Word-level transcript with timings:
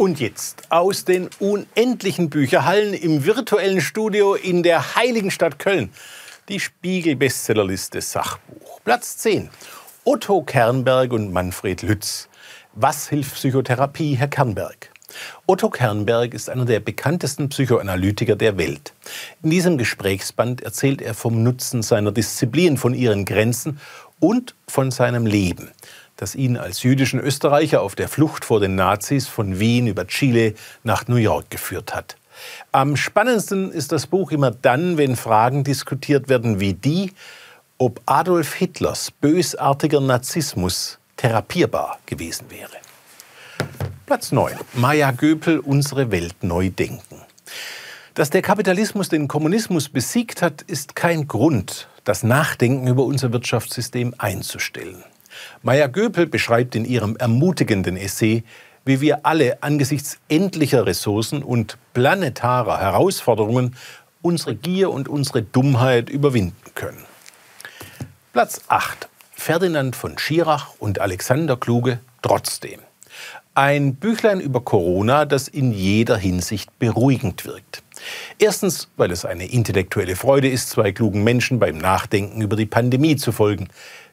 Und 0.00 0.18
jetzt 0.18 0.62
aus 0.70 1.04
den 1.04 1.28
unendlichen 1.40 2.30
Bücherhallen 2.30 2.94
im 2.94 3.26
virtuellen 3.26 3.82
Studio 3.82 4.34
in 4.34 4.62
der 4.62 4.96
heiligen 4.96 5.30
Stadt 5.30 5.58
Köln. 5.58 5.90
Die 6.48 6.58
Spiegel-Bestsellerliste 6.58 8.00
Sachbuch. 8.00 8.80
Platz 8.82 9.18
10. 9.18 9.50
Otto 10.04 10.40
Kernberg 10.40 11.12
und 11.12 11.34
Manfred 11.34 11.82
Lütz. 11.82 12.30
Was 12.72 13.10
hilft 13.10 13.34
Psychotherapie, 13.34 14.14
Herr 14.14 14.28
Kernberg? 14.28 14.90
Otto 15.44 15.68
Kernberg 15.68 16.32
ist 16.32 16.48
einer 16.48 16.64
der 16.64 16.80
bekanntesten 16.80 17.50
Psychoanalytiker 17.50 18.36
der 18.36 18.56
Welt. 18.56 18.94
In 19.42 19.50
diesem 19.50 19.76
Gesprächsband 19.76 20.62
erzählt 20.62 21.02
er 21.02 21.12
vom 21.12 21.42
Nutzen 21.42 21.82
seiner 21.82 22.12
Disziplin, 22.12 22.78
von 22.78 22.94
ihren 22.94 23.26
Grenzen 23.26 23.78
und 24.18 24.54
von 24.66 24.90
seinem 24.90 25.26
Leben 25.26 25.70
das 26.20 26.34
ihn 26.34 26.58
als 26.58 26.82
jüdischen 26.82 27.18
Österreicher 27.18 27.80
auf 27.80 27.94
der 27.94 28.08
Flucht 28.08 28.44
vor 28.44 28.60
den 28.60 28.74
Nazis 28.74 29.26
von 29.26 29.58
Wien 29.58 29.86
über 29.86 30.06
Chile 30.06 30.54
nach 30.84 31.08
New 31.08 31.16
York 31.16 31.48
geführt 31.48 31.94
hat. 31.94 32.16
Am 32.72 32.96
spannendsten 32.96 33.72
ist 33.72 33.90
das 33.90 34.06
Buch 34.06 34.30
immer 34.30 34.50
dann, 34.50 34.98
wenn 34.98 35.16
Fragen 35.16 35.64
diskutiert 35.64 36.28
werden 36.28 36.60
wie 36.60 36.74
die, 36.74 37.12
ob 37.78 38.02
Adolf 38.04 38.54
Hitlers 38.54 39.10
bösartiger 39.10 40.00
Narzissmus 40.00 40.98
therapierbar 41.16 41.98
gewesen 42.04 42.46
wäre. 42.50 42.76
Platz 44.04 44.30
9. 44.30 44.56
Maya 44.74 45.12
Göpel, 45.12 45.58
unsere 45.58 46.10
Welt 46.10 46.42
neu 46.42 46.68
denken. 46.68 47.22
Dass 48.12 48.28
der 48.28 48.42
Kapitalismus 48.42 49.08
den 49.08 49.28
Kommunismus 49.28 49.88
besiegt 49.88 50.42
hat, 50.42 50.62
ist 50.62 50.96
kein 50.96 51.28
Grund, 51.28 51.88
das 52.04 52.22
Nachdenken 52.22 52.88
über 52.88 53.04
unser 53.04 53.32
Wirtschaftssystem 53.32 54.14
einzustellen. 54.18 55.04
Maya 55.62 55.86
Göpel 55.86 56.26
beschreibt 56.26 56.74
in 56.74 56.84
ihrem 56.84 57.16
ermutigenden 57.16 57.96
Essay, 57.96 58.44
wie 58.84 59.00
wir 59.00 59.26
alle 59.26 59.62
angesichts 59.62 60.18
endlicher 60.28 60.86
Ressourcen 60.86 61.42
und 61.42 61.76
planetarer 61.92 62.80
Herausforderungen 62.80 63.76
unsere 64.22 64.54
Gier 64.54 64.90
und 64.90 65.08
unsere 65.08 65.42
Dummheit 65.42 66.10
überwinden 66.10 66.56
können. 66.74 67.04
Platz 68.32 68.62
8. 68.68 69.08
Ferdinand 69.32 69.96
von 69.96 70.18
Schirach 70.18 70.74
und 70.78 71.00
Alexander 71.00 71.56
Kluge 71.56 72.00
trotzdem. 72.22 72.80
Ein 73.54 73.96
Büchlein 73.96 74.40
über 74.40 74.60
Corona, 74.60 75.24
das 75.24 75.48
in 75.48 75.72
jeder 75.72 76.16
Hinsicht 76.16 76.78
beruhigend 76.78 77.44
wirkt. 77.44 77.82
Erstens, 78.38 78.88
weil 78.96 79.10
es 79.10 79.24
eine 79.24 79.46
intellektuelle 79.46 80.16
Freude 80.16 80.48
ist, 80.48 80.70
zwei 80.70 80.92
klugen 80.92 81.24
Menschen 81.24 81.58
beim 81.58 81.78
Nachdenken 81.78 82.40
über 82.40 82.56
die 82.56 82.66
Pandemie 82.66 83.16
zu 83.16 83.32
folgen. 83.32 83.68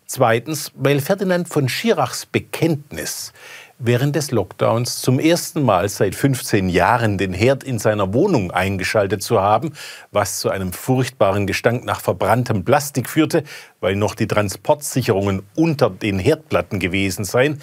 Zweitens, 0.09 0.71
weil 0.73 1.01
Ferdinand 1.01 1.49
von 1.49 1.67
Schirachs 1.67 2.25
Bekenntnis 2.25 3.33
während 3.77 4.15
des 4.15 4.31
Lockdowns 4.31 5.01
zum 5.01 5.19
ersten 5.19 5.61
Mal 5.61 5.89
seit 5.89 6.15
15 6.15 6.69
Jahren 6.69 7.17
den 7.17 7.33
Herd 7.33 7.65
in 7.65 7.77
seiner 7.77 8.13
Wohnung 8.13 8.51
eingeschaltet 8.51 9.21
zu 9.21 9.41
haben, 9.41 9.73
was 10.11 10.39
zu 10.39 10.49
einem 10.49 10.71
furchtbaren 10.71 11.45
Gestank 11.45 11.83
nach 11.83 11.99
verbranntem 11.99 12.63
Plastik 12.63 13.09
führte, 13.09 13.43
weil 13.81 13.97
noch 13.97 14.15
die 14.15 14.27
Transportsicherungen 14.27 15.43
unter 15.55 15.89
den 15.89 16.19
Herdplatten 16.19 16.79
gewesen 16.79 17.25
seien, 17.25 17.61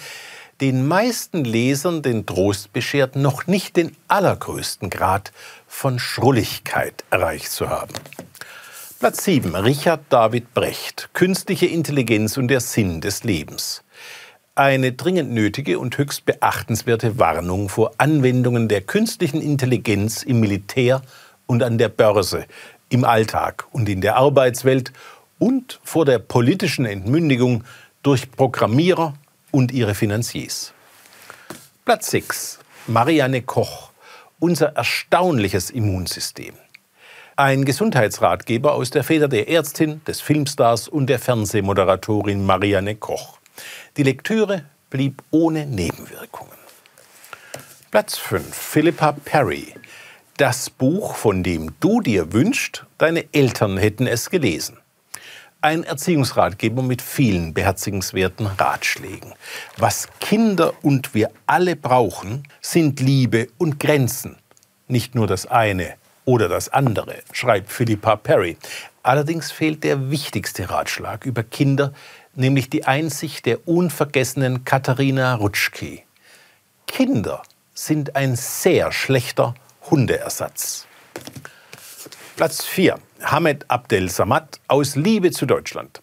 den 0.61 0.87
meisten 0.87 1.43
Lesern 1.43 2.03
den 2.03 2.27
Trost 2.27 2.71
beschert, 2.71 3.15
noch 3.15 3.47
nicht 3.47 3.75
den 3.75 3.97
allergrößten 4.07 4.91
Grad 4.91 5.31
von 5.67 5.97
Schrulligkeit 5.97 7.03
erreicht 7.09 7.51
zu 7.51 7.69
haben. 7.69 7.91
Platz 8.97 9.25
7. 9.25 9.53
Richard 9.55 10.05
David 10.07 10.53
Brecht. 10.53 11.09
Künstliche 11.11 11.65
Intelligenz 11.65 12.37
und 12.37 12.47
der 12.47 12.61
Sinn 12.61 13.01
des 13.01 13.25
Lebens. 13.25 13.83
Eine 14.55 14.93
dringend 14.93 15.31
nötige 15.31 15.79
und 15.79 15.97
höchst 15.97 16.25
beachtenswerte 16.25 17.19
Warnung 17.19 17.67
vor 17.67 17.91
Anwendungen 17.97 18.69
der 18.69 18.79
künstlichen 18.79 19.41
Intelligenz 19.41 20.23
im 20.23 20.39
Militär 20.39 21.01
und 21.45 21.61
an 21.61 21.77
der 21.77 21.89
Börse, 21.89 22.45
im 22.87 23.03
Alltag 23.03 23.67
und 23.73 23.89
in 23.89 23.99
der 23.99 24.15
Arbeitswelt 24.15 24.93
und 25.39 25.81
vor 25.83 26.05
der 26.05 26.19
politischen 26.19 26.85
Entmündigung 26.85 27.65
durch 28.01 28.31
Programmierer 28.31 29.13
und 29.51 29.73
ihre 29.73 29.93
Finanziers. 29.93 30.71
Platz 31.83 32.11
6. 32.11 32.59
Marianne 32.87 33.41
Koch. 33.41 33.91
Unser 34.39 34.67
erstaunliches 34.67 35.69
Immunsystem 35.69 36.55
ein 37.37 37.65
Gesundheitsratgeber 37.65 38.73
aus 38.73 38.91
der 38.91 39.03
Feder 39.03 39.27
der 39.27 39.49
Ärztin, 39.49 40.01
des 40.05 40.21
Filmstars 40.21 40.87
und 40.87 41.07
der 41.07 41.19
Fernsehmoderatorin 41.19 42.45
Marianne 42.45 42.95
Koch. 42.95 43.39
Die 43.97 44.03
Lektüre 44.03 44.63
blieb 44.89 45.21
ohne 45.31 45.65
Nebenwirkungen. 45.65 46.53
Platz 47.91 48.17
5. 48.17 48.55
Philippa 48.55 49.11
Perry. 49.11 49.73
Das 50.37 50.69
Buch, 50.69 51.15
von 51.15 51.43
dem 51.43 51.73
du 51.81 52.01
dir 52.01 52.31
wünschst, 52.31 52.85
deine 52.97 53.25
Eltern 53.33 53.77
hätten 53.77 54.07
es 54.07 54.29
gelesen. 54.29 54.77
Ein 55.59 55.83
Erziehungsratgeber 55.83 56.83
mit 56.83 57.01
vielen 57.01 57.53
beherzigenswerten 57.53 58.45
Ratschlägen. 58.45 59.33
Was 59.77 60.07
Kinder 60.19 60.73
und 60.83 61.13
wir 61.13 61.31
alle 61.47 61.75
brauchen, 61.75 62.43
sind 62.61 62.99
Liebe 62.99 63.47
und 63.57 63.79
Grenzen. 63.79 64.37
Nicht 64.87 65.15
nur 65.15 65.27
das 65.27 65.47
eine 65.47 65.95
oder 66.25 66.49
das 66.49 66.69
andere, 66.69 67.17
schreibt 67.31 67.71
Philippa 67.71 68.15
Perry. 68.15 68.57
Allerdings 69.03 69.51
fehlt 69.51 69.83
der 69.83 70.09
wichtigste 70.09 70.69
Ratschlag 70.69 71.25
über 71.25 71.43
Kinder, 71.43 71.93
nämlich 72.33 72.69
die 72.69 72.85
Einsicht 72.85 73.45
der 73.45 73.67
unvergessenen 73.67 74.65
Katharina 74.65 75.35
Rutschki. 75.35 76.03
Kinder 76.87 77.43
sind 77.73 78.15
ein 78.15 78.35
sehr 78.35 78.91
schlechter 78.91 79.53
Hundeersatz. 79.89 80.87
Platz 82.35 82.65
4. 82.65 82.99
Hamed 83.21 83.69
Abdel 83.69 84.09
Samad 84.09 84.59
aus 84.67 84.95
Liebe 84.95 85.31
zu 85.31 85.45
Deutschland 85.45 85.99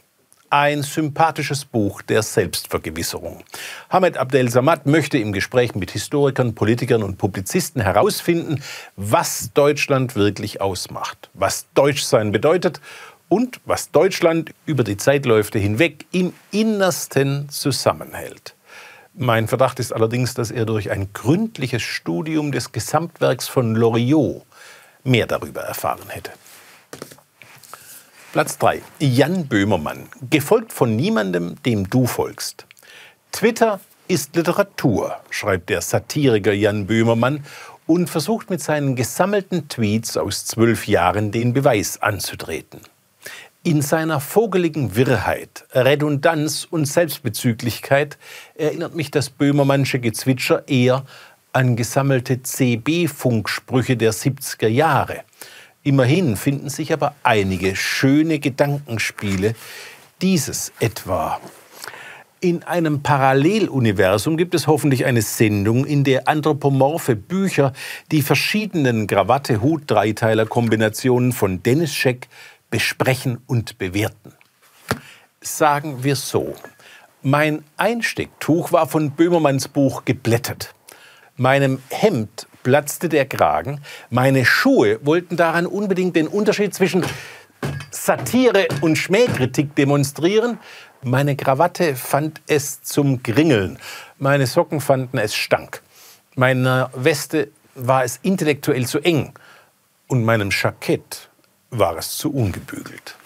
ein 0.53 0.83
sympathisches 0.83 1.65
Buch 1.65 2.03
der 2.03 2.23
Selbstvergewisserung. 2.23 3.43
Hamed 3.89 4.19
Abdel 4.19 4.51
Samad 4.51 4.85
möchte 4.85 5.17
im 5.17 5.33
Gespräch 5.33 5.75
mit 5.75 5.91
Historikern, 5.93 6.55
Politikern 6.55 7.03
und 7.03 7.17
Publizisten 7.17 7.81
herausfinden, 7.81 8.63
was 8.97 9.53
Deutschland 9.55 10.15
wirklich 10.15 10.61
ausmacht, 10.61 11.31
was 11.33 11.67
Deutschsein 11.73 12.33
bedeutet 12.33 12.83
und 13.31 13.61
was 13.65 13.93
Deutschland 13.93 14.53
über 14.67 14.85
die 14.85 14.99
Zeitläufe 14.99 15.59
hinweg 15.59 16.05
im 16.13 16.35
Innersten 16.51 17.49
zusammenhält. 17.49 18.55
Mein 19.15 19.49
Verdacht 19.49 19.81
ist 19.81 19.93
allerdings, 19.93 20.35
dass 20.35 20.51
er 20.51 20.67
durch 20.67 20.91
ein 20.91 21.15
gründliches 21.15 21.81
Studium 21.81 22.53
des 22.53 22.73
Gesamtwerks 22.73 23.49
von 23.49 23.75
Loriot 23.75 24.43
mehr 25.03 25.27
darüber 25.27 25.63
erfahren 25.63 26.09
hätte. 26.09 26.31
Platz 28.33 28.57
3. 28.57 28.81
Jan 28.99 29.47
Böhmermann, 29.47 30.09
gefolgt 30.31 30.73
von 30.73 30.97
niemandem, 30.97 31.57
dem 31.67 31.91
du 31.91 32.07
folgst. 32.07 32.65
Twitter 33.31 33.79
ist 34.09 34.35
Literatur, 34.35 35.17
schreibt 35.29 35.69
der 35.69 35.83
Satiriker 35.83 36.55
Jan 36.55 36.87
Böhmermann 36.87 37.45
und 37.87 38.09
versucht 38.09 38.49
mit 38.49 38.63
seinen 38.63 38.97
gesammelten 38.97 39.69
Tweets 39.69 40.17
aus 40.17 40.47
zwölf 40.47 40.89
Jahren 40.89 41.31
den 41.31 41.53
Beweis 41.53 42.01
anzutreten. 42.01 42.81
In 43.65 43.83
seiner 43.83 44.19
vogeligen 44.19 44.97
Wirrheit, 44.97 45.67
Redundanz 45.73 46.67
und 46.71 46.87
Selbstbezüglichkeit 46.87 48.17
erinnert 48.55 48.95
mich 48.95 49.11
das 49.11 49.29
Böhmermannsche 49.29 50.01
Gezwitscher 50.01 50.67
eher 50.69 51.05
an 51.53 51.77
gesammelte 51.77 52.43
CB-Funksprüche 52.43 53.99
der 53.99 54.15
70er 54.15 54.69
Jahre– 54.69 55.21
Immerhin 55.85 56.37
finden 56.37 56.71
sich 56.71 56.93
aber 56.93 57.17
einige 57.25 57.75
schöne 57.75 58.39
Gedankenspiele. 58.39 59.57
Dieses 60.21 60.73
etwa. 60.79 61.41
In 62.41 62.63
einem 62.63 63.03
Paralleluniversum 63.03 64.37
gibt 64.37 64.55
es 64.55 64.69
hoffentlich 64.69 65.05
eine 65.05 65.23
Sendung, 65.23 65.85
in 65.85 66.05
der 66.05 66.29
anthropomorphe 66.29 67.17
Bücher 67.17 67.73
die 68.11 68.23
verschiedenen 68.23 69.09
Krawatte-Hut-Dreiteiler-Kombinationen 69.09 71.33
von 71.33 71.63
Dennis 71.63 71.95
Scheck 71.95 72.29
besprechen 72.71 73.39
und 73.47 73.79
bewerten. 73.79 74.33
Sagen 75.41 76.05
wir 76.05 76.17
so. 76.17 76.55
Mein 77.23 77.65
Einstecktuch 77.77 78.73
war 78.73 78.89
von 78.89 79.13
Böhmermanns 79.13 79.69
Buch 79.69 80.05
geblättert. 80.05 80.75
Meinem 81.37 81.81
Hemd 81.91 82.49
platzte 82.63 83.09
der 83.09 83.27
Kragen. 83.27 83.81
Meine 84.11 84.45
Schuhe 84.45 84.99
wollten 85.03 85.37
daran 85.37 85.67
unbedingt 85.67 86.17
den 86.17 86.29
Unterschied 86.29 86.75
zwischen 86.75 87.05
Satire 87.91 88.69
und 88.81 88.97
Schmähkritik 88.97 89.75
demonstrieren. 89.75 90.59
Meine 91.03 91.37
Krawatte 91.37 91.97
fand 91.97 92.41
es 92.47 92.83
zum 92.83 93.23
Gringeln. 93.23 93.79
Meine 94.19 94.47
Socken 94.47 94.81
fanden 94.81 95.19
es 95.19 95.35
stank. 95.35 95.83
Meiner 96.35 96.91
Weste 96.95 97.49
war 97.75 98.05
es 98.05 98.19
intellektuell 98.23 98.87
zu 98.87 99.01
eng. 99.01 99.33
Und 100.07 100.25
meinem 100.25 100.51
Jackett 100.51 101.29
war 101.71 101.97
es 101.97 102.17
zu 102.17 102.33
ungebügelt. 102.33 103.17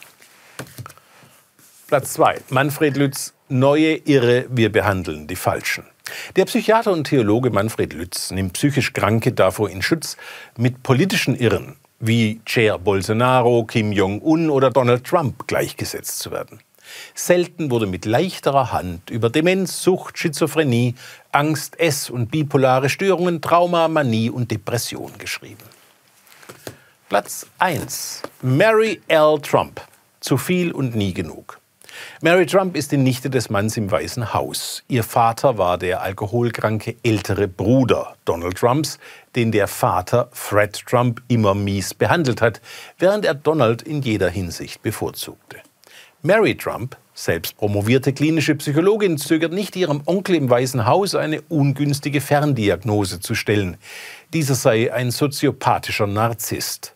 Platz 1.89 2.15
2. 2.15 2.41
Manfred 2.51 2.97
Lütz, 2.97 3.33
Neue 3.49 3.95
Irre, 3.97 4.47
wir 4.49 4.73
behandeln 4.73 5.29
die 5.29 5.37
Falschen. 5.37 5.85
Der 6.35 6.45
Psychiater 6.45 6.93
und 6.93 7.05
Theologe 7.05 7.51
Manfred 7.51 7.93
Lütz 7.93 8.33
nimmt 8.33 8.55
psychisch 8.55 8.93
Kranke 8.93 9.33
davor 9.33 9.71
in 9.71 9.83
Schutz, 9.83 10.17
mit 10.57 10.83
politischen 10.83 11.37
Irren 11.37 11.77
wie 11.99 12.41
Jair 12.47 12.79
Bolsonaro, 12.79 13.65
Kim 13.65 13.93
Jong-un 13.93 14.51
oder 14.51 14.71
Donald 14.71 15.05
Trump 15.05 15.47
gleichgesetzt 15.47 16.19
zu 16.19 16.31
werden. 16.31 16.61
Selten 17.15 17.71
wurde 17.71 17.87
mit 17.87 18.05
leichterer 18.05 18.73
Hand 18.73 19.11
über 19.11 19.31
Demenz, 19.31 19.83
Sucht, 19.83 20.19
Schizophrenie, 20.19 20.95
Angst, 21.33 21.79
Ess- 21.81 22.11
und 22.11 22.31
bipolare 22.31 22.89
Störungen, 22.89 23.41
Trauma, 23.41 23.89
Manie 23.89 24.31
und 24.31 24.51
Depression 24.51 25.13
geschrieben. 25.19 25.65
Platz 27.09 27.47
1. 27.59 28.23
Mary 28.43 29.01
L. 29.09 29.39
Trump. 29.41 29.81
Zu 30.21 30.37
viel 30.37 30.73
und 30.73 30.95
nie 30.95 31.15
genug. 31.15 31.61
Mary 32.23 32.47
Trump 32.47 32.77
ist 32.77 32.93
die 32.93 32.97
Nichte 32.97 33.31
des 33.31 33.51
Manns 33.51 33.77
im 33.77 33.91
Weißen 33.91 34.33
Haus. 34.33 34.83
Ihr 34.89 35.05
Vater 35.05 35.59
war 35.59 35.79
der 35.79 36.03
alkoholkranke 36.03 36.97
ältere 37.03 37.49
Bruder 37.49 38.17
Donald 38.25 38.57
Trumps, 38.57 38.99
den 39.35 39.53
der 39.53 39.69
Vater 39.69 40.29
Fred 40.33 40.85
Trump 40.87 41.23
immer 41.29 41.55
mies 41.55 41.95
behandelt 41.95 42.41
hat, 42.41 42.61
während 42.99 43.25
er 43.25 43.35
Donald 43.35 43.83
in 43.83 44.03
jeder 44.03 44.31
Hinsicht 44.31 44.83
bevorzugte. 44.83 45.59
Mary 46.23 46.57
Trump, 46.57 46.97
selbst 47.15 47.57
promovierte 47.57 48.13
klinische 48.13 48.57
Psychologin, 48.57 49.17
zögert 49.17 49.53
nicht 49.53 49.77
ihrem 49.77 50.03
Onkel 50.07 50.35
im 50.35 50.51
Weißen 50.51 50.87
Haus 50.87 51.15
eine 51.15 51.41
ungünstige 51.43 52.21
Ferndiagnose 52.21 53.21
zu 53.21 53.37
stellen. 53.37 53.77
Dieser 54.33 54.57
sei 54.57 54.93
ein 54.93 55.13
soziopathischer 55.13 56.09
Narzisst. 56.09 56.96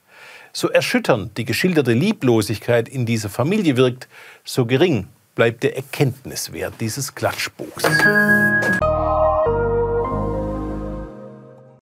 So 0.52 0.68
erschütternd 0.68 1.36
die 1.38 1.44
geschilderte 1.44 1.92
Lieblosigkeit 1.92 2.88
in 2.88 3.06
dieser 3.06 3.28
Familie 3.28 3.76
wirkt, 3.76 4.08
so 4.44 4.66
gering 4.66 5.06
bleibt 5.34 5.62
der 5.62 5.76
Erkenntniswert 5.76 6.74
dieses 6.80 7.14
Klatschbuchs. 7.14 7.84